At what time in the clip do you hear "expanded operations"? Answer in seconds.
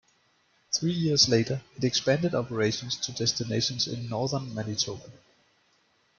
1.83-2.97